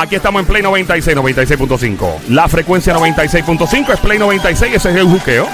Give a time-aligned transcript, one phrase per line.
[0.00, 2.28] Aquí estamos en Play 96, 96.5.
[2.28, 5.48] La frecuencia 96.5 es Play 96, ese es el juqueo.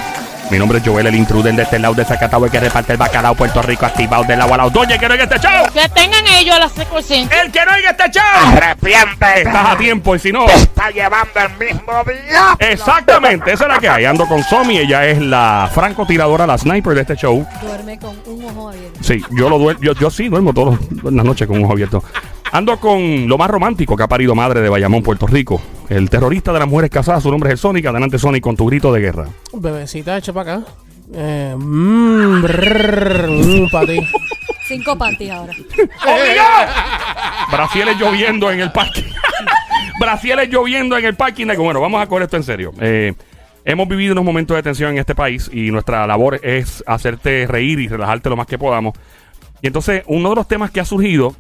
[0.51, 2.99] Mi nombre es Joel, el intruder de este lado de Zacatau, el que reparte el
[2.99, 5.67] bacalao Puerto Rico, activado del agua a la Doña, que no oiga este show.
[5.73, 7.23] Que tengan ellos la secuencia.
[7.43, 8.53] El que no oiga este show.
[8.53, 9.39] Arrepiente.
[9.39, 10.45] Estás a tiempo y si no...
[10.45, 12.57] Te está llevando el mismo día.
[12.59, 14.05] Exactamente, esa es la que hay.
[14.05, 17.47] Ando con Somi, ella es la francotiradora, la sniper de este show.
[17.63, 18.99] Duerme con un ojo abierto.
[19.03, 22.05] Sí, yo lo duermo, yo, yo sí duermo todas las noches con un ojo abierto.
[22.55, 25.61] Ando con lo más romántico que ha parido madre de Bayamón, Puerto Rico.
[25.89, 27.87] El terrorista de las mujeres casadas, su nombre es el Sonic.
[27.87, 29.27] Adelante, Sonic, con tu grito de guerra.
[29.53, 30.67] Bebecita, echa para acá.
[31.13, 33.99] Eh, mmm, brrr, mm, para ti.
[34.69, 35.53] Cinco panties ahora.
[37.51, 39.05] Brasieles lloviendo en el parque.
[39.99, 41.49] Brasieles lloviendo en el parking.
[41.59, 42.71] Bueno, vamos a coger esto en serio.
[42.81, 43.15] Eh,
[43.65, 47.81] hemos vivido unos momentos de tensión en este país y nuestra labor es hacerte reír
[47.81, 48.97] y relajarte lo más que podamos.
[49.61, 51.35] Y entonces, uno de los temas que ha surgido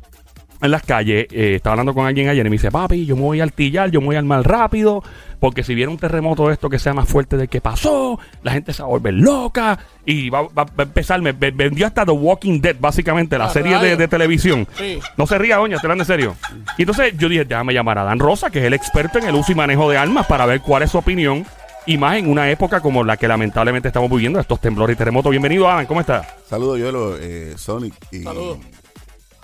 [0.65, 3.23] en las calles, eh, estaba hablando con alguien ayer y me dice, papi, yo me
[3.23, 5.03] voy a altillar, yo me voy al mal rápido,
[5.41, 8.53] porque si viene un terremoto de esto que sea más fuerte del que pasó, la
[8.53, 11.87] gente se va a volver loca y va, va- va a empezar, me me- vendió
[11.87, 14.67] hasta The Walking Dead, básicamente, la Ah, serie de, televisión.
[14.77, 14.99] Sí.
[15.17, 16.35] No se ría, doña, te hablan de serio.
[16.79, 19.35] Y entonces yo dije, déjame llamar a Dan Rosa, que es el experto en el
[19.35, 21.45] uso y manejo de armas, para ver cuál es su opinión.
[21.87, 25.29] Y más en una época como la que lamentablemente estamos viviendo, estos temblores y terremotos.
[25.31, 26.27] Bienvenido, Alan, ¿cómo está?
[26.49, 28.59] Saludos, yo, eh, Sonic, y, Saludos.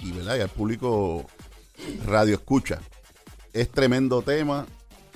[0.03, 0.37] Y, ¿verdad?
[0.37, 1.27] y al público
[2.07, 2.81] radio escucha.
[3.53, 4.67] Es tremendo tema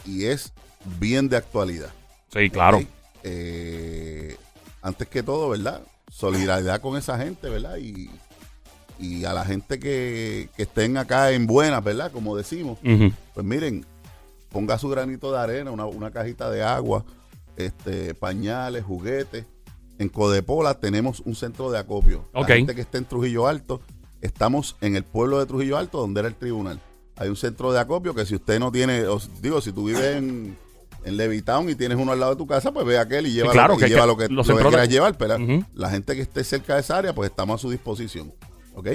[0.05, 0.53] y es
[0.99, 1.91] bien de actualidad.
[2.33, 2.83] Sí, claro.
[3.23, 4.37] Eh,
[4.83, 5.83] antes que todo, ¿verdad?
[6.11, 7.77] Solidaridad con esa gente, ¿verdad?
[7.79, 8.11] Y,
[8.99, 12.13] y a la gente que, que estén acá en buenas, ¿verdad?
[12.13, 12.79] Como decimos.
[12.83, 13.87] Pues miren,
[14.51, 17.05] ponga su granito de arena, una, una cajita de agua,
[17.57, 19.47] este, pañales, juguetes.
[19.99, 22.29] En Codepola tenemos un centro de acopio.
[22.35, 23.81] La gente que está en Trujillo Alto,
[24.27, 26.81] estamos en el pueblo de Trujillo Alto, donde era el tribunal.
[27.17, 29.05] Hay un centro de acopio que si usted no tiene,
[29.41, 30.57] digo, si tú vives en,
[31.05, 33.53] en Levitown y tienes uno al lado de tu casa, pues ve aquel y lleva,
[33.53, 35.17] claro, lo, que- y lleva que lo que, lo que quieras llevar.
[35.17, 35.37] Pero
[35.75, 38.33] la gente que esté cerca de esa área, pues estamos a su disposición.
[38.75, 38.89] ¿Ok?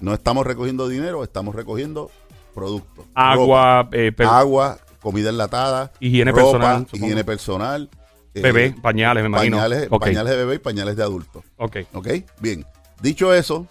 [0.00, 2.10] No estamos recogiendo dinero, estamos recogiendo
[2.54, 3.06] productos.
[3.06, 7.04] ropa Agua, eh, pe- agua, comida enlatada, Higiene ropa, personal, supongo.
[7.06, 7.90] higiene personal,
[8.34, 9.56] eh, bebé, pañales, me imagino.
[9.56, 10.00] pañales, Ok.
[10.02, 11.42] pañales de bebé y pañales de adulto.
[11.56, 11.76] Ok.
[11.94, 12.08] ¿Ok?
[12.40, 12.64] Bien.
[13.02, 13.66] Dicho eso,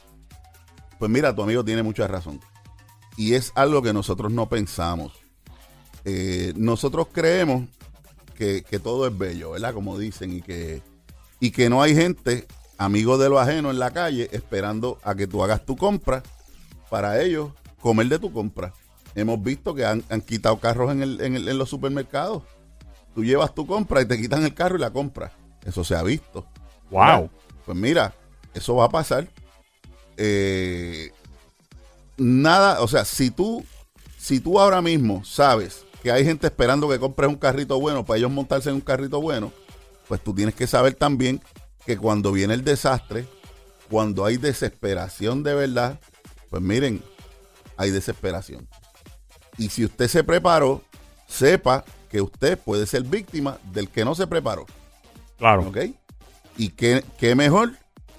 [1.03, 2.39] pues mira, tu amigo tiene mucha razón.
[3.17, 5.11] Y es algo que nosotros no pensamos.
[6.05, 7.65] Eh, nosotros creemos
[8.35, 9.73] que, que todo es bello, ¿verdad?
[9.73, 10.81] Como dicen, y que,
[11.41, 12.47] y que no hay gente,
[12.77, 16.23] amigo de lo ajeno en la calle, esperando a que tú hagas tu compra
[16.89, 18.71] para ellos comer de tu compra.
[19.13, 22.43] Hemos visto que han, han quitado carros en, el- en el- en los supermercados.
[23.13, 25.33] Tú llevas tu compra y te quitan el carro y la compra.
[25.65, 26.45] Eso se ha visto.
[26.91, 27.29] Wow.
[27.65, 28.13] Pues mira,
[28.53, 29.27] eso va a pasar.
[30.17, 31.11] Eh,
[32.17, 33.65] nada, o sea, si tú,
[34.17, 38.17] si tú ahora mismo sabes que hay gente esperando que compres un carrito bueno para
[38.17, 39.51] ellos montarse en un carrito bueno,
[40.07, 41.41] pues tú tienes que saber también
[41.85, 43.25] que cuando viene el desastre,
[43.89, 45.99] cuando hay desesperación de verdad,
[46.49, 47.01] pues miren,
[47.77, 48.67] hay desesperación.
[49.57, 50.81] Y si usted se preparó,
[51.27, 54.65] sepa que usted puede ser víctima del que no se preparó.
[55.37, 55.67] Claro.
[55.67, 55.77] ¿Ok?
[56.57, 57.73] Y qué, qué mejor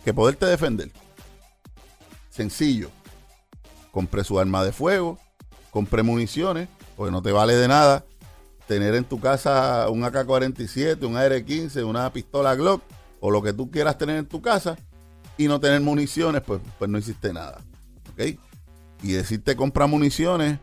[0.05, 0.91] que poderte defender.
[2.35, 2.91] Sencillo.
[3.93, 5.19] Compre su arma de fuego,
[5.71, 8.05] compre municiones, porque no te vale de nada
[8.67, 12.83] tener en tu casa un AK-47, un AR-15, una pistola Glock
[13.21, 14.77] o lo que tú quieras tener en tu casa
[15.39, 17.61] y no tener municiones, pues, pues no hiciste nada.
[18.13, 18.37] ¿Ok?
[19.05, 20.59] Y decirte compra municiones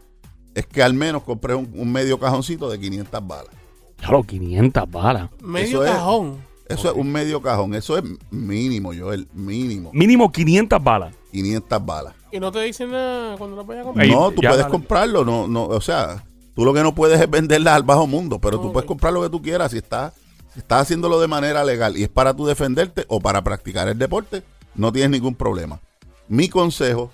[0.54, 3.56] es que al menos compres un, un medio cajoncito de 500 balas.
[3.96, 5.30] Claro, 500 balas.
[5.42, 6.42] Medio Eso es.
[6.74, 7.74] Eso es un medio cajón.
[7.74, 9.28] Eso es mínimo, Joel.
[9.34, 9.92] Mínimo.
[9.94, 11.14] Mínimo 500 balas.
[11.32, 12.14] 500 balas.
[12.32, 14.08] Y no te dicen nada cuando lo vayas a comprar.
[14.08, 14.72] No, tú ya puedes dale.
[14.72, 15.26] comprarlo.
[15.26, 16.24] No, no, o sea,
[16.56, 19.22] tú lo que no puedes es venderlas al bajo mundo, pero tú puedes comprar lo
[19.22, 20.14] que tú quieras si estás,
[20.54, 23.98] si estás haciéndolo de manera legal y es para tú defenderte o para practicar el
[23.98, 24.44] deporte,
[24.76, 25.80] no tienes ningún problema.
[26.28, 27.12] Mi consejo,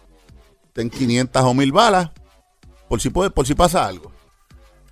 [0.74, 2.12] ten 500 o 1000 balas
[2.88, 4.12] por si, puede, por si pasa algo.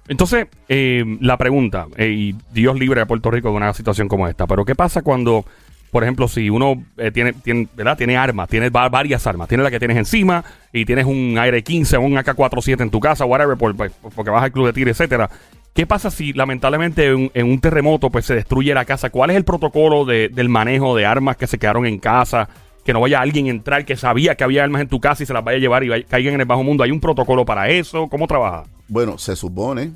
[0.08, 4.28] Entonces, eh, la pregunta, eh, y Dios libre a Puerto Rico de una situación como
[4.28, 5.46] esta, pero ¿qué pasa cuando,
[5.92, 7.98] por ejemplo, si uno eh, tiene, tiene, ¿verdad?
[7.98, 11.64] tiene armas, tiene va- varias armas, tiene la que tienes encima y tienes un aire
[11.64, 14.74] 15 o un AK-47 en tu casa, whatever, por- por- porque vas al club de
[14.74, 15.30] tiro, etcétera?
[15.74, 19.10] ¿Qué pasa si lamentablemente en, en un terremoto pues se destruye la casa?
[19.10, 22.48] ¿Cuál es el protocolo de- del manejo de armas que se quedaron en casa?
[22.86, 25.26] Que no vaya alguien a entrar que sabía que había armas en tu casa y
[25.26, 26.84] se las vaya a llevar y vaya- caigan en el bajo mundo.
[26.84, 28.08] ¿Hay un protocolo para eso?
[28.08, 28.64] ¿Cómo trabaja?
[28.88, 29.94] Bueno, se supone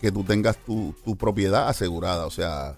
[0.00, 2.76] que tú tengas tu, tu propiedad asegurada, o sea,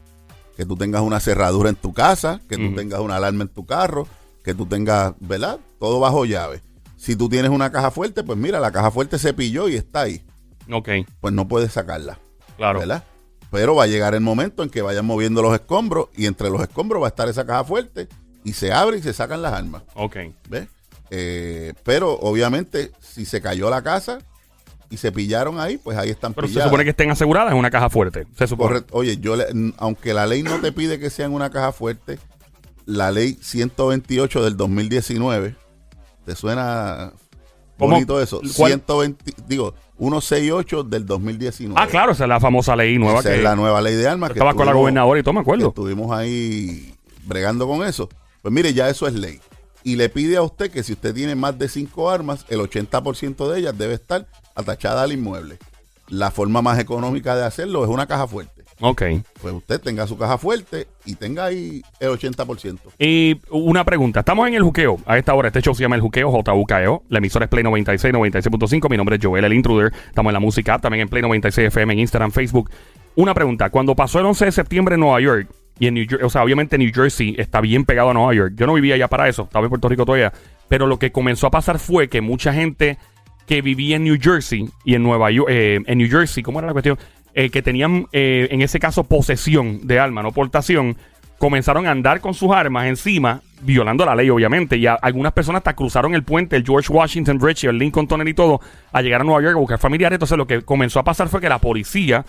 [0.56, 3.66] que tú tengas una cerradura en tu casa, que tú tengas una alarma en tu
[3.66, 4.06] carro,
[4.44, 5.58] que tú tengas, ¿verdad?
[5.80, 6.62] Todo bajo llave.
[6.96, 10.02] Si tú tienes una caja fuerte, pues mira, la caja fuerte se pilló y está
[10.02, 10.24] ahí.
[10.70, 10.88] Ok,
[11.20, 12.18] pues no puedes sacarla.
[12.56, 12.78] claro.
[12.78, 13.04] ¿verdad?
[13.50, 16.60] Pero va a llegar el momento en que vayan moviendo los escombros y entre los
[16.62, 18.08] escombros va a estar esa caja fuerte
[18.42, 19.82] y se abre y se sacan las armas.
[19.94, 20.16] Ok.
[20.48, 20.68] ¿Ves?
[21.10, 24.18] Eh, pero obviamente, si se cayó la casa
[24.94, 27.70] y se pillaron ahí, pues ahí están Pero se supone que estén aseguradas en una
[27.70, 28.26] caja fuerte.
[28.38, 28.68] Se supone.
[28.68, 28.94] Correcto.
[28.96, 29.46] Oye, yo le-
[29.78, 32.18] aunque la ley no te pide que sea en una caja fuerte,
[32.86, 35.56] la ley 128 del 2019,
[36.24, 37.12] ¿te suena
[37.78, 37.92] ¿Cómo?
[37.94, 38.40] bonito eso?
[38.56, 38.72] ¿Cuál?
[38.72, 41.80] 120, digo, 168 del 2019.
[41.80, 44.08] Ah, claro, esa es la famosa ley nueva Esa que es la nueva ley de
[44.08, 44.30] armas.
[44.30, 45.68] que estaba con la gobernadora y todo, me que acuerdo.
[45.68, 46.94] estuvimos ahí
[47.26, 48.08] bregando con eso.
[48.42, 49.40] Pues mire, ya eso es ley.
[49.84, 53.52] Y le pide a usted que si usted tiene más de cinco armas, el 80%
[53.52, 55.58] de ellas debe estar atachada al inmueble.
[56.08, 58.64] La forma más económica de hacerlo es una caja fuerte.
[58.80, 59.02] Ok.
[59.40, 62.78] Pues usted tenga su caja fuerte y tenga ahí el 80%.
[62.98, 64.98] Y una pregunta, estamos en el juqueo.
[65.04, 67.02] A esta hora, este show se llama El Juqueo, JUKEO.
[67.10, 68.90] La emisora es Play 96, 96.5.
[68.90, 69.92] Mi nombre es Joel, el intruder.
[70.08, 72.70] Estamos en la música, también en Play 96 FM, en Instagram, Facebook.
[73.16, 75.48] Una pregunta, cuando pasó el 11 de septiembre en Nueva York,
[75.78, 78.54] y en New Jersey, o sea, obviamente New Jersey está bien pegado a Nueva York.
[78.56, 80.32] Yo no vivía allá para eso, estaba en Puerto Rico todavía.
[80.68, 82.98] Pero lo que comenzó a pasar fue que mucha gente
[83.46, 86.68] que vivía en New Jersey y en Nueva York, eh, en New Jersey, ¿cómo era
[86.68, 86.98] la cuestión?
[87.34, 90.96] Eh, que tenían, eh, en ese caso, posesión de arma, no portación,
[91.38, 94.76] comenzaron a andar con sus armas encima, violando la ley, obviamente.
[94.76, 98.34] Y algunas personas hasta cruzaron el puente, el George Washington Bridge el Lincoln Tunnel y
[98.34, 98.60] todo,
[98.92, 100.16] a llegar a Nueva York a buscar familiares.
[100.16, 102.24] Entonces, lo que comenzó a pasar fue que la policía,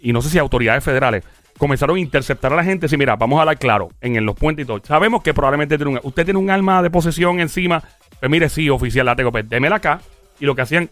[0.00, 1.24] y no sé si autoridades federales,
[1.58, 2.88] comenzaron a interceptar a la gente.
[2.88, 4.80] Sí, mira, vamos a hablar claro, en, en los puentes y todo.
[4.84, 7.82] Sabemos que probablemente tiene un, usted tiene un arma de posesión encima.
[8.20, 10.00] Pues mire, sí, oficial, la tengo, pues démela acá.
[10.40, 10.90] Y lo que hacían,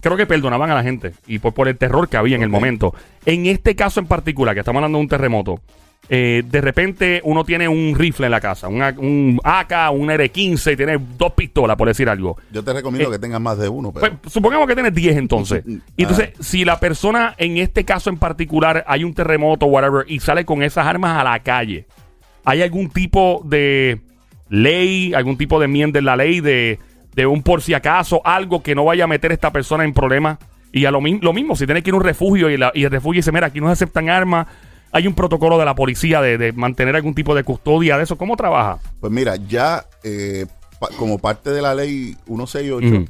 [0.00, 1.14] creo que perdonaban a la gente.
[1.26, 2.94] Y por, por el terror que había en el momento.
[3.26, 5.60] En este caso en particular, que estamos hablando de un terremoto,
[6.10, 10.72] eh, de repente uno tiene un rifle en la casa, una- un AK, un R15,
[10.72, 12.36] y tiene dos pistolas, por decir algo.
[12.50, 15.16] Yo te recomiendo Eh, que tengas más de uno, pero Pues, supongamos que tienes 10
[15.16, 15.64] entonces.
[15.66, 20.20] Y entonces, si la persona, en este caso en particular, hay un terremoto, whatever, y
[20.20, 21.86] sale con esas armas a la calle,
[22.44, 24.00] ¿hay algún tipo de
[24.48, 26.78] ley, algún tipo de enmienda en la ley de,
[27.14, 29.92] de un por si acaso, algo que no vaya a meter a esta persona en
[29.92, 30.38] problemas?
[30.72, 32.84] Y a lo, lo mismo, si tiene que ir a un refugio y, la- y
[32.84, 34.46] el refugio dice, mira, aquí no se aceptan armas,
[34.92, 38.16] hay un protocolo de la policía de, de mantener algún tipo de custodia de eso.
[38.16, 38.78] ¿Cómo trabaja?
[39.00, 40.46] Pues mira, ya eh,
[40.78, 43.04] pa- como parte de la ley 168, Ujú.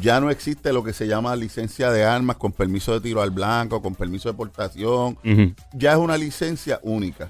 [0.00, 3.30] ya no existe lo que se llama licencia de armas con permiso de tiro al
[3.30, 5.16] blanco, con permiso de portación.
[5.72, 7.28] Ya es una licencia única.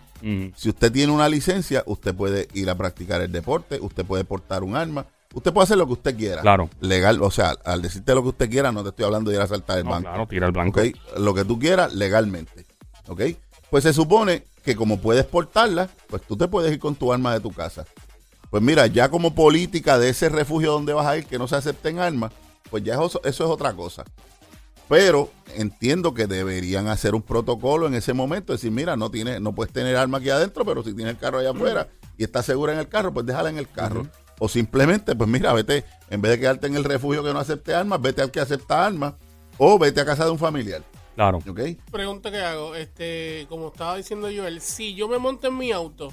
[0.54, 4.62] Si usted tiene una licencia, usted puede ir a practicar el deporte, usted puede portar
[4.62, 6.42] un arma, usted puede hacer lo que usted quiera.
[6.42, 6.68] Claro.
[6.80, 9.42] Legal, o sea, al decirte lo que usted quiera, no te estoy hablando de ir
[9.42, 10.08] a saltar el No, banco.
[10.10, 10.78] claro, tira el blanco.
[10.80, 10.86] ¿ok?
[11.18, 12.66] Lo que tú quieras legalmente.
[13.08, 13.22] ¿Ok?
[13.70, 17.32] Pues se supone que como puedes portarla, pues tú te puedes ir con tu arma
[17.32, 17.86] de tu casa.
[18.50, 21.56] Pues mira, ya como política de ese refugio donde vas a ir que no se
[21.56, 22.32] acepten armas,
[22.68, 24.04] pues ya eso, eso es otra cosa.
[24.88, 29.54] Pero entiendo que deberían hacer un protocolo en ese momento, decir, mira, no tiene, no
[29.54, 31.88] puedes tener arma aquí adentro, pero si tienes el carro allá afuera
[32.18, 34.08] y estás segura en el carro, pues déjala en el carro.
[34.40, 37.72] O simplemente, pues mira, vete, en vez de quedarte en el refugio que no acepte
[37.72, 39.14] armas, vete al que acepta armas,
[39.58, 40.82] o vete a casa de un familiar.
[41.20, 41.36] Claro.
[41.46, 41.60] ¿Ok?
[41.90, 46.10] Pregunta que hago, este, como estaba diciendo Joel, si yo me monto en mi auto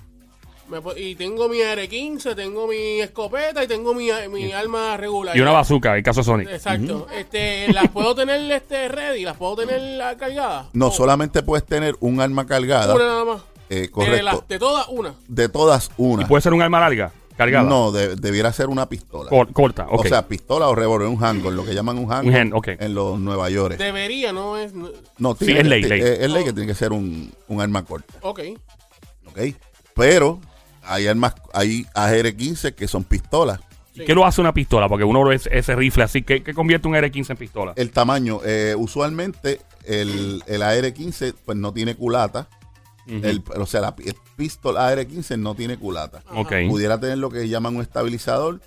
[0.68, 5.38] me po- y tengo mi R15, tengo mi escopeta y tengo mi, mi arma regular.
[5.38, 6.50] Y una bazooka, el caso de Sonic.
[6.50, 7.08] Exacto.
[7.18, 10.68] Este, las puedo tener este ready, las puedo tener ah, cargadas.
[10.74, 12.94] No, O solamente puedes tener un arma cargada.
[12.94, 13.42] una nada más.
[13.70, 14.24] eh, De, correcto.
[14.26, 15.14] las- de todas una.
[15.30, 16.28] De todas, una.
[16.28, 17.14] ¿Puede ser un arma larga?
[17.38, 17.70] Cargada.
[17.70, 19.30] No, de- debiera ser una pistola.
[19.30, 20.06] Cor- corta, ok.
[20.06, 22.68] O sea, pistola o revólver, un handgun, lo que llaman un handgun Un hand, ok.
[22.80, 23.78] en los Nueva York.
[23.78, 24.74] Debería, no es.
[24.74, 24.90] no-
[25.40, 26.02] Sí, es ley, ley.
[26.02, 28.14] Es, es ley que tiene que ser un, un arma corta.
[28.22, 28.40] Ok.
[29.28, 29.40] ¿Ok?
[29.96, 30.40] Pero
[30.84, 33.60] hay armas, hay AR-15 que son pistolas.
[33.94, 34.88] ¿Y ¿Qué lo hace una pistola?
[34.88, 36.22] Porque uno ve ese, rifle así.
[36.22, 37.74] ¿Qué, qué convierte un R15 en pistola?
[37.76, 42.48] El tamaño, eh, usualmente el, el AR-15 pues no tiene culata.
[43.08, 46.22] El, o sea, la pi- el pistol AR-15 no tiene culata.
[46.34, 46.54] ok.
[46.70, 48.60] pudiera tener lo que llaman un estabilizador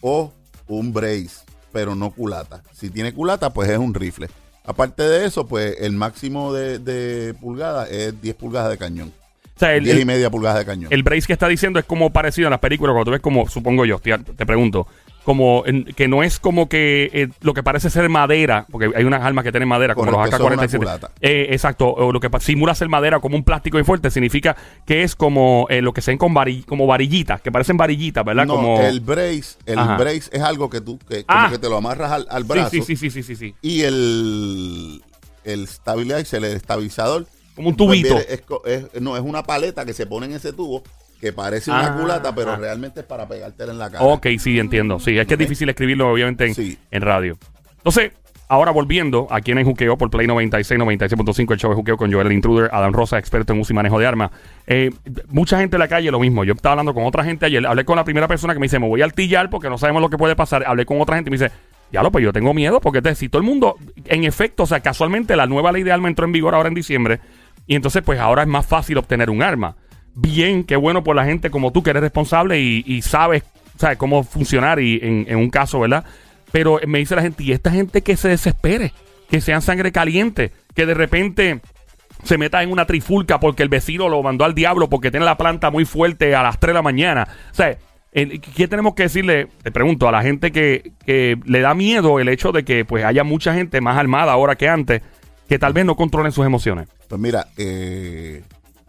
[0.00, 0.32] o
[0.68, 2.62] un brace, pero no culata.
[2.72, 4.28] Si tiene culata, pues es un rifle.
[4.64, 9.12] Aparte de eso, pues el máximo de, de pulgadas es 10 pulgadas de cañón.
[9.54, 10.92] O sea, el, 10 y media pulgadas de cañón.
[10.92, 12.92] el brace que está diciendo es como parecido a las películas.
[12.92, 14.86] Cuando tú ves como, supongo yo, te, te pregunto,
[15.26, 19.02] como en- que no es como que eh, lo que parece ser madera, porque hay
[19.04, 20.78] unas armas que tienen madera, como Correcto, los eso es AK-47.
[20.78, 21.10] una culata.
[21.20, 24.56] Eh, exacto, o lo que simula ser madera como un plástico y fuerte, significa
[24.86, 28.24] que es como eh, lo que se ven con vari- como varillitas, que parecen varillitas,
[28.24, 28.46] ¿verdad?
[28.46, 28.80] no, como...
[28.80, 29.96] el brace, el Ajá.
[29.96, 31.48] brace es algo que tú, que, como Ah.
[31.50, 32.70] que te lo amarras al, al brazo.
[32.70, 33.54] sí, sí, sí, sí, sí, sí.
[33.62, 35.02] Y el,
[35.44, 37.26] el el estabilizador.
[37.56, 38.14] Como un pues, tubito.
[38.14, 40.82] viene- es co- es- no, es una paleta que se pone en ese tubo
[41.20, 41.96] que parece una Ah.
[42.00, 44.04] culata, pero realmente es para pegártela en la cara.
[44.04, 44.98] Ok, sí, entiendo.
[45.00, 46.78] Sí, es que es difícil escribirlo, obviamente, en, Sí.
[46.90, 47.38] en radio.
[47.78, 48.12] Entonces,
[48.48, 52.12] ahora volviendo, aquí en el Juqueo por Play 96, 96.5, el show de Juqueo con
[52.12, 54.30] Joel el Intruder, Adam Rosa, experto en uso y manejo de armas.
[54.66, 54.90] Eh,
[55.28, 56.44] mucha gente en la calle lo mismo.
[56.44, 58.78] Yo estaba hablando con otra gente ayer, hablé con la primera persona que me dice,
[58.78, 60.64] me voy a altillar porque no sabemos lo que puede pasar.
[60.66, 61.50] Hablé con otra gente y me dice,
[61.92, 64.66] ya lo, pues yo tengo miedo porque te, si todo el mundo, en efecto, o
[64.66, 67.20] sea, casualmente la nueva ley de arma entró en vigor ahora en diciembre
[67.66, 69.74] y entonces pues ahora es más fácil obtener un arma.
[70.18, 73.42] Bien, qué bueno por la gente como tú que eres responsable y, sabes,
[73.76, 76.06] sabes cómo funcionar y en, un caso, ¿verdad?
[76.52, 78.94] Pero me dice la gente, y esta gente que se desespere,
[79.28, 81.60] que sean sangre caliente, que de repente
[82.24, 85.36] se meta en una trifulca porque el vecino lo mandó al diablo porque tiene la
[85.36, 87.28] planta muy fuerte a las 3 de la mañana.
[87.52, 87.76] O sea,
[88.10, 89.48] ¿qué tenemos que decirle?
[89.62, 93.04] Te pregunto a la gente que, que le da miedo el hecho de que pues
[93.04, 95.02] haya mucha gente más armada ahora que antes,
[95.46, 96.88] que tal vez no controlen sus emociones.
[97.06, 98.42] Pues mira, eh,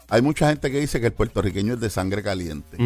[0.09, 2.77] hay mucha gente que dice que el puertorriqueño es de sangre caliente.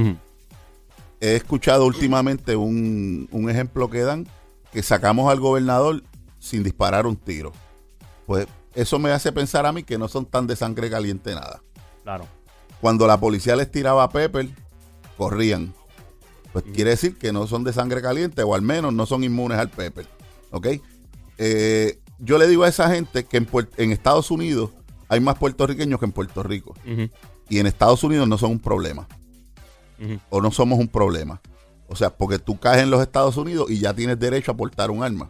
[1.20, 4.28] He escuchado últimamente un, un ejemplo que dan,
[4.72, 6.04] que sacamos al gobernador
[6.40, 7.52] sin disparar un tiro.
[8.26, 11.62] Pues eso me hace pensar a mí que no son tan de sangre caliente nada.
[12.04, 12.26] Claro.
[12.80, 14.50] Cuando la policía les tiraba pepper,
[15.18, 15.74] corrían.
[16.52, 19.60] Pues quiere decir que no son de sangre caliente o al menos no son inmunes
[19.60, 20.08] al pepper.
[20.50, 20.68] ¿Ok?
[21.38, 23.38] Eh, yo le digo a esa gente que
[23.78, 24.72] en Estados Unidos
[25.12, 26.74] hay más puertorriqueños que en Puerto Rico.
[27.50, 29.10] Y en Estados Unidos no son un problema.
[30.30, 31.42] O no somos un problema.
[31.88, 34.90] O sea, porque tú caes en los Estados Unidos y ya tienes derecho a portar
[34.90, 35.30] un arma.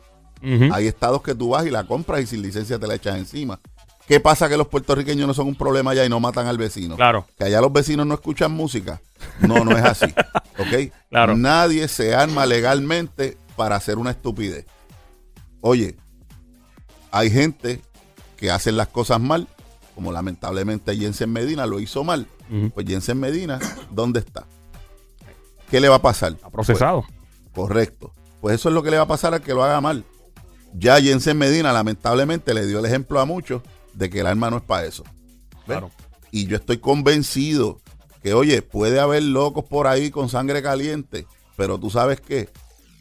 [0.72, 3.60] Hay estados que tú vas y la compras y sin licencia te la echas encima.
[4.08, 6.96] ¿Qué pasa que los puertorriqueños no son un problema allá y no matan al vecino?
[6.96, 7.26] Claro.
[7.36, 9.02] Que allá los vecinos no escuchan música.
[9.40, 10.06] No, no es así.
[10.60, 10.94] ¿Ok?
[11.10, 11.36] Claro.
[11.36, 14.68] Nadie se arma legalmente para hacer una estupidez.
[15.62, 15.96] Oye,
[17.10, 17.82] hay gente
[18.42, 19.48] que hacen las cosas mal,
[19.96, 22.28] como lamentablemente Jensen Medina lo hizo mal.
[22.74, 23.60] Pues Jensen Medina,
[23.92, 24.46] ¿dónde está?
[25.70, 26.34] ¿Qué le va a pasar?
[26.34, 27.06] Está procesado.
[27.54, 28.14] Correcto.
[28.42, 30.04] Pues eso es lo que le va a pasar al que lo haga mal.
[30.74, 33.62] Ya Jensen Medina, lamentablemente, le dio el ejemplo a muchos
[33.94, 35.04] de que el arma no es para eso.
[35.66, 35.92] Claro.
[36.32, 37.80] Y yo estoy convencido
[38.24, 42.50] que, oye, puede haber locos por ahí con sangre caliente, pero tú sabes que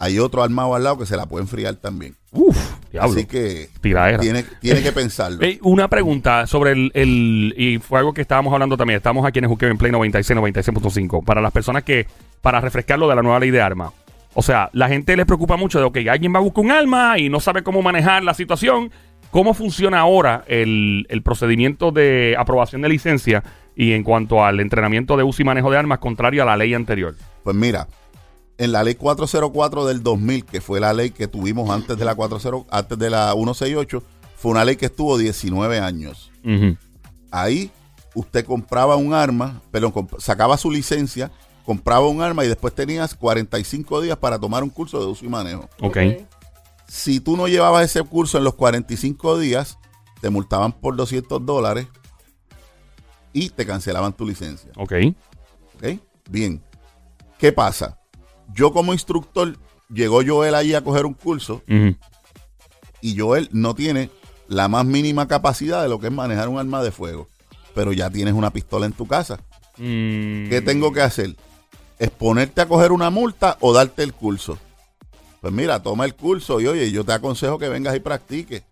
[0.00, 2.16] hay otro armado al lado que se la puede enfriar también.
[2.32, 2.56] Uf,
[2.90, 3.12] diablo.
[3.12, 5.38] Así que tiene, tiene que pensarlo.
[5.62, 8.96] Una pregunta sobre el, el- Y fue algo que estábamos hablando también.
[8.96, 11.24] Estamos aquí en el en Play 96, 96.5.
[11.24, 12.06] Para las personas que.
[12.40, 13.92] Para refrescar lo de la nueva ley de armas.
[14.32, 17.18] O sea, la gente les preocupa mucho de, ok, alguien va a buscar un arma
[17.18, 18.90] y no sabe cómo manejar la situación.
[19.30, 23.44] ¿Cómo funciona ahora el, el procedimiento de aprobación de licencia
[23.76, 26.74] y en cuanto al entrenamiento de uso y manejo de armas contrario a la ley
[26.74, 27.14] anterior?
[27.44, 27.86] Pues mira,
[28.60, 32.14] en la ley 404 del 2000, que fue la ley que tuvimos antes de la
[32.14, 34.02] 40, antes de la 168,
[34.36, 36.30] fue una ley que estuvo 19 años.
[37.30, 37.70] Ahí
[38.14, 41.30] usted compraba un arma, pero sacaba su licencia,
[41.64, 45.28] compraba un arma y después tenías 45 días para tomar un curso de uso y
[45.28, 45.68] manejo.
[45.80, 45.96] ok.
[46.86, 49.78] Si tú no llevabas ese curso en los 45 días,
[50.20, 51.86] te multaban por 200 dólares
[53.32, 54.70] y te cancelaban tu licencia.
[54.76, 54.92] Ok.
[55.76, 55.98] ¿Ok?
[56.28, 56.60] Bien.
[57.38, 57.99] ¿Qué pasa?
[58.54, 59.56] Yo como instructor,
[59.92, 61.62] llegó Joel allí a coger un curso
[63.00, 64.10] y Joel no tiene
[64.48, 67.28] la más mínima capacidad de lo que es manejar un arma de fuego.
[67.74, 69.36] Pero ya tienes una pistola en tu casa.
[69.76, 70.48] Mm.
[70.48, 71.36] ¿Qué tengo que hacer?
[71.98, 74.58] ¿Es ponerte a coger una multa o darte el curso?
[75.40, 78.62] Pues mira, toma el curso y oye, yo te aconsejo que vengas y practiques.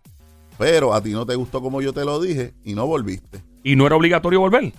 [0.57, 3.41] Pero a ti no te gustó como yo te lo dije y no volviste.
[3.63, 4.73] ¿Y no era obligatorio volver?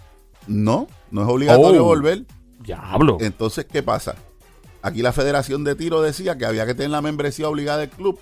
[0.47, 1.87] No, no es obligatorio Oh.
[1.87, 2.27] volver.
[2.61, 3.17] Diablo.
[3.21, 4.15] Entonces, ¿qué pasa?
[4.83, 8.19] Aquí la Federación de Tiro decía que había que tener la membresía obligada del club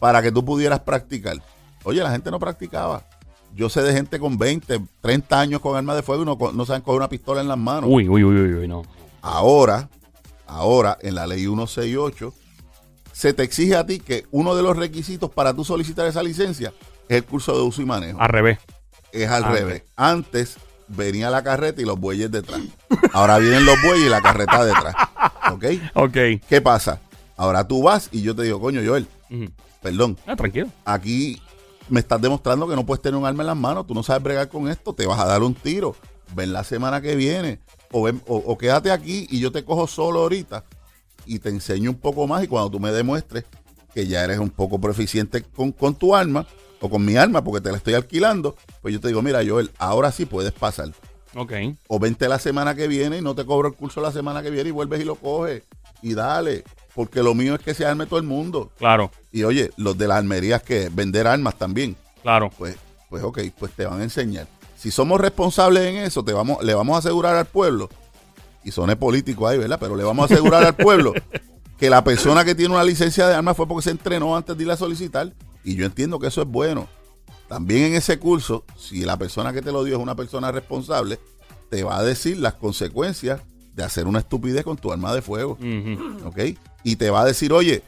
[0.00, 1.42] para que tú pudieras practicar.
[1.84, 3.06] Oye, la gente no practicaba.
[3.54, 6.82] Yo sé de gente con 20, 30 años con armas de fuego y no, saben
[6.82, 7.88] coger una pistola en las manos.
[7.90, 8.82] Uy, uy, uy, uy, uy, no.
[9.22, 9.88] Ahora,
[10.46, 12.34] ahora, en la ley 168,
[13.12, 16.72] se te exige a ti que uno de los requisitos para tú solicitar esa licencia
[17.08, 18.20] es el curso de uso y manejo.
[18.20, 18.58] Al revés.
[19.12, 19.82] Es al Ah, revés.
[19.96, 20.56] Antes
[20.88, 22.60] venía la carreta y los bueyes detrás.
[23.12, 24.94] Ahora vienen los bueyes y la carreta detrás.
[25.52, 25.64] ¿Ok?
[25.94, 26.16] Ok.
[26.48, 27.00] ¿Qué pasa?
[27.36, 29.50] Ahora tú vas y yo te digo, coño, Joel, Ujú.
[29.80, 30.68] perdón, Ah, tranquilo.
[30.84, 31.40] aquí
[31.88, 34.22] me estás demostrando que no puedes tener un arma en las manos, tú no sabes
[34.22, 35.94] bregar con esto, te vas a dar un tiro.
[36.34, 37.60] Ven la semana que viene
[37.92, 40.64] o, ven- o- o quédate aquí y yo te cojo solo ahorita
[41.24, 43.44] y te enseño un poco más y cuando tú me demuestres
[43.94, 46.46] que ya eres un poco proficiente con, con tu arma
[46.80, 49.70] o con mi arma porque te la estoy alquilando, pues yo te digo, mira Joel,
[49.78, 50.90] ahora sí puedes pasar.
[51.34, 51.52] Ok.
[51.88, 54.50] O vente la semana que viene y no te cobro el curso la semana que
[54.50, 55.62] viene y vuelves y lo coges
[56.02, 58.70] y dale, porque lo mío es que se arme todo el mundo.
[58.78, 62.50] Claro, Y oye, los de las armerías que vender armas también claro.
[62.56, 62.76] pues,
[63.08, 64.46] pues ok, pues te van a enseñar.
[64.76, 67.88] Si somos responsables en eso, te vamos, le vamos a asegurar al pueblo,
[68.64, 69.78] y soné político ahí, ¿verdad?
[69.80, 71.14] Pero le vamos a asegurar al pueblo
[71.78, 74.64] que la persona que tiene una licencia de armas fue porque se entrenó antes de
[74.64, 75.32] ir a solicitar
[75.64, 76.88] Y yo entiendo que eso es bueno.
[77.48, 81.18] También en ese curso, si la persona que te lo dio es una persona responsable,
[81.70, 83.40] te va a decir las consecuencias
[83.74, 85.58] de hacer una estupidez con tu arma de fuego.
[86.24, 86.38] ¿Ok?
[86.84, 87.82] Y te va a decir, oye,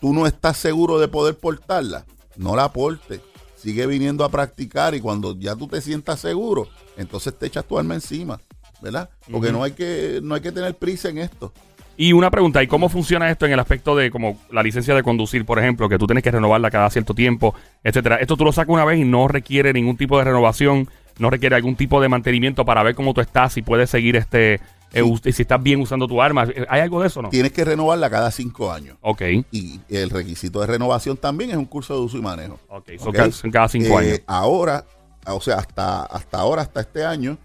[0.00, 2.04] tú no estás seguro de poder portarla.
[2.36, 3.20] No la portes.
[3.56, 7.78] Sigue viniendo a practicar y cuando ya tú te sientas seguro, entonces te echas tu
[7.78, 8.40] arma encima.
[8.80, 9.10] ¿Verdad?
[9.30, 11.52] Porque no, hay que, no hay que tener prisa en esto.
[11.96, 15.02] Y una pregunta, ¿y cómo funciona esto en el aspecto de como la licencia de
[15.02, 18.16] conducir, por ejemplo, que tú tienes que renovarla cada cierto tiempo, etcétera?
[18.16, 21.54] Esto tú lo sacas una vez y no requiere ningún tipo de renovación, no requiere
[21.56, 24.54] algún tipo de mantenimiento para ver cómo tú estás, si puedes seguir este,
[24.94, 26.46] eh, si estás bien usando tu arma.
[26.68, 27.28] ¿Hay algo de eso o no?
[27.28, 28.96] Tienes que renovarla cada cinco años.
[29.02, 29.22] Ok,
[29.52, 32.58] Y el requisito de renovación también es un curso de uso y manejo.
[32.68, 33.14] ok, son, ¿ok?
[33.14, 34.20] ca- son cada cinco Eh, años.
[34.26, 34.84] Ahora,
[35.26, 37.36] o sea, hasta, hasta ahora, hasta este año,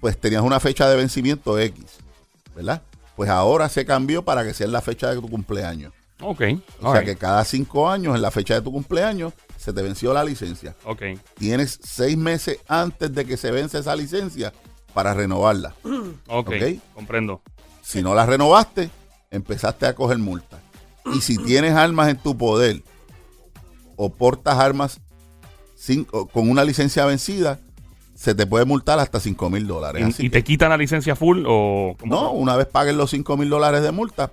[0.00, 1.98] pues tenías una fecha de vencimiento X,
[2.56, 2.82] ¿verdad?
[3.20, 5.92] Pues ahora se cambió para que sea en la fecha de tu cumpleaños.
[6.22, 6.40] Ok,
[6.80, 9.74] O all sea right, que cada cinco años, en la fecha de tu cumpleaños, se
[9.74, 10.74] te venció la licencia.
[10.86, 11.02] ok.
[11.36, 14.54] Tienes seis meses antes de que se vence esa licencia
[14.94, 15.74] para renovarla.
[16.28, 16.78] Ok, Ok.
[16.94, 17.42] comprendo.
[17.82, 18.88] Si no la renovaste,
[19.30, 20.58] empezaste a coger multa.
[21.12, 22.82] Y si tienes armas en tu poder
[23.96, 24.98] o portas armas
[25.76, 27.60] sin- o con una licencia vencida,
[28.20, 30.04] se te puede multar hasta 5 mil dólares.
[30.04, 31.96] Así ¿Y, y que- te quitan la licencia full o...?
[32.04, 34.30] no, una vez pagues los 5 mil dólares de multa,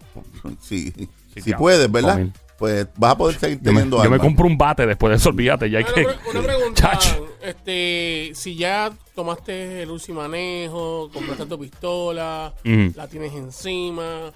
[0.62, 2.15] si, Sí, si claro, puedes, ¿verdad?
[2.17, 2.34] 5,000.
[2.58, 4.20] Pues vas a poder seguir Yo me, teniendo yo me armas.
[4.27, 6.29] compro un bate después de eso, olvídate, ya hay Una, que...
[6.32, 7.27] una pregunta, Chacho.
[7.41, 12.53] este, si ya tomaste el y manejo, compraste tu pistola,
[12.96, 14.34] la tienes encima,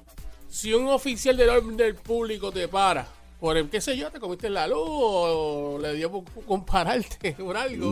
[0.48, 3.05] si un oficial del orden del público te para,
[3.39, 7.34] por el, qué sé yo, te comiste la luz o le dio por, por compararte
[7.39, 7.91] por algo,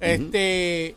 [0.00, 0.94] este,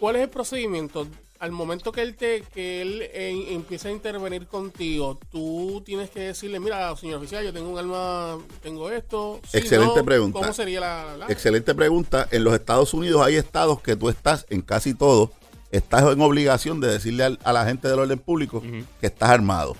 [0.00, 1.06] ¿cuál es el procedimiento?
[1.40, 6.18] Al momento que él te que él eh, empieza a intervenir contigo, tú tienes que
[6.20, 9.38] decirle, mira, señor oficial, yo tengo un arma, tengo esto.
[9.52, 10.40] Excelente no, pregunta.
[10.40, 12.26] ¿Cómo sería la, la- Excelente pregunta.
[12.32, 15.30] En los Estados Unidos hay estados que tú estás, en casi todos,
[15.70, 18.60] estás en obligación de decirle al- a la gente del orden público
[19.00, 19.76] que estás armado.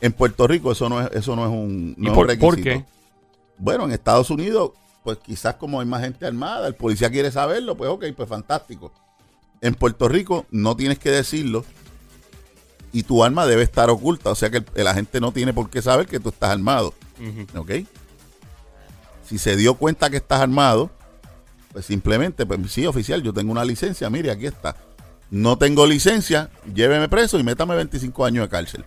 [0.00, 2.62] En Puerto Rico eso no es, eso no es un, ¿Y no es por- requisito.
[2.64, 2.84] qué?
[3.56, 4.72] Bueno, en Estados Unidos,
[5.08, 8.92] pues quizás como hay más gente armada, el policía quiere saberlo, pues ok, pues fantástico.
[9.62, 11.64] En Puerto Rico no tienes que decirlo
[12.92, 15.80] y tu arma debe estar oculta, o sea que el agente no tiene por qué
[15.80, 16.92] saber que tú estás armado.
[17.18, 17.58] Ujú.
[17.58, 17.70] ¿Ok?
[19.26, 20.90] Si se dio cuenta que estás armado,
[21.72, 24.76] pues simplemente, pues sí, oficial, yo tengo una licencia, mire, aquí está.
[25.30, 28.84] No tengo licencia, lléveme preso y métame 25 años de cárcel.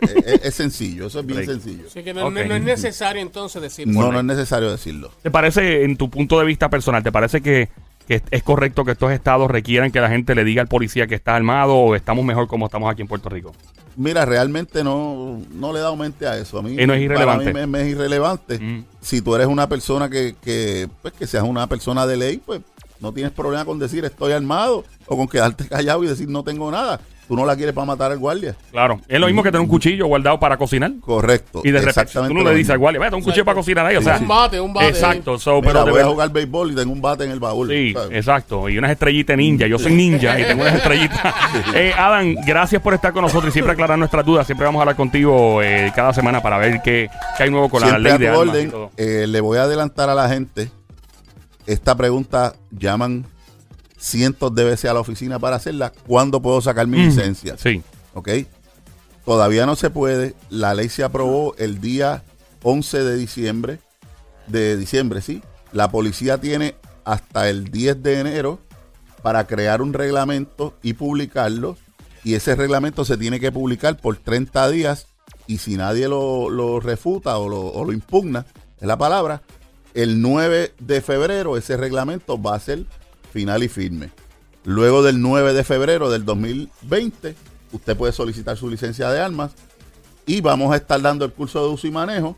[0.00, 1.50] Es, es- es sencillo, eso es bien Break.
[1.50, 1.84] sencillo.
[1.88, 3.86] Así que no, no- no es necesario entonces decir.
[3.88, 5.10] No, no es necesario decirlo.
[5.22, 7.68] ¿Te parece, en tu punto de vista personal, te parece que,
[8.06, 11.14] que es correcto que estos estados requieran que la gente le diga al policía que
[11.14, 13.54] está armado o estamos mejor como estamos aquí en Puerto Rico?
[13.96, 16.58] Mira, realmente no, no le he dado mente a eso.
[16.58, 17.46] A mí, Y no es irrelevante.
[17.52, 18.58] Para mí me, me es irrelevante.
[18.58, 18.84] Mm.
[19.00, 22.60] Si tú eres una persona que, que, pues, que seas una persona de ley, pues
[23.00, 26.70] no tienes problema con decir estoy armado o con quedarte callado y decir no tengo
[26.70, 27.00] nada.
[27.28, 28.56] Tú no la quieres para matar al guardia.
[28.70, 30.92] Claro, es lo mismo que tener un cuchillo guardado para cocinar.
[31.00, 31.60] Correcto.
[31.62, 33.96] Y de repente tú no le dices al guardia, vete un cuchillo para cocinar ahí,
[33.96, 34.88] o sea, Un bate, un bate.
[34.88, 37.68] Exacto, so, Mira, pero voy a jugar béisbol y tengo un bate en el baúl.
[37.68, 38.16] Sí, ¿sabes?
[38.16, 38.68] exacto.
[38.70, 39.66] Y unas estrellitas ninja.
[39.66, 41.34] Yo soy ninja y tengo unas estrellitas.
[41.74, 44.46] Eh, Adam, gracias por estar con nosotros y siempre aclarar nuestras dudas.
[44.46, 47.82] Siempre vamos a hablar contigo eh, cada semana para ver qué, qué hay nuevo con
[47.82, 48.90] la ley de armas y todo.
[48.96, 50.70] eh, le voy a adelantar a la gente.
[51.66, 53.26] Esta pregunta llaman
[53.98, 55.92] cientos de veces a la oficina para hacerla.
[56.06, 57.56] ¿Cuándo puedo sacar mi licencia?
[57.58, 57.82] Sí.
[58.14, 58.30] ¿Ok?
[59.24, 60.34] Todavía no se puede.
[60.48, 62.24] La ley se aprobó el día
[62.62, 63.78] 11 de diciembre.
[64.46, 65.42] De diciembre, sí.
[65.72, 68.58] La policía tiene hasta el 10 de enero
[69.22, 71.76] para crear un reglamento y publicarlo.
[72.24, 75.06] Y ese reglamento se tiene que publicar por 30 días.
[75.46, 78.46] Y si nadie lo, lo refuta o lo, o lo impugna,
[78.80, 79.42] es la palabra,
[79.94, 82.84] el 9 de febrero ese reglamento va a ser
[83.38, 84.10] final y firme.
[84.64, 87.36] Luego del 9 de febrero del 2020,
[87.72, 89.52] usted puede solicitar su licencia de armas
[90.26, 92.36] y vamos a estar dando el curso de uso y manejo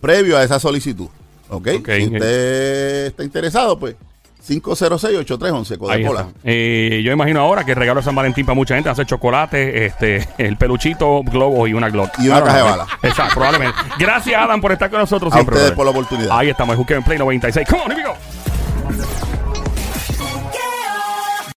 [0.00, 1.06] previo a esa solicitud.
[1.48, 1.68] ¿Ok?
[1.78, 1.88] Ok.
[1.96, 3.94] Si usted está interesado, pues
[4.48, 6.20] 506-8311, Ahí Coca-Cola.
[6.22, 6.32] está.
[6.42, 9.86] Eh, yo imagino ahora que el regalo de San Valentín para mucha gente hacer chocolate,
[9.86, 12.10] este, el peluchito, globos y una Glock.
[12.18, 12.86] Y una Claro, caja de no, bala.
[13.02, 13.78] Exacto, probablemente.
[14.00, 15.54] Gracias, Adam, por estar con nosotros A siempre.
[15.54, 15.76] ustedes brother.
[15.76, 16.36] por la oportunidad.
[16.36, 17.68] Ahí estamos, el en Play 96.
[17.68, 18.16] Come on, here we go.